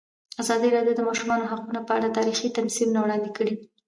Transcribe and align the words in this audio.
ازادي 0.41 0.69
راډیو 0.75 0.93
د 0.97 0.97
د 0.97 1.01
ماشومانو 1.09 1.49
حقونه 1.51 1.79
په 1.87 1.91
اړه 1.97 2.15
تاریخي 2.17 2.55
تمثیلونه 2.57 2.99
وړاندې 3.01 3.29
کړي. 3.37 3.55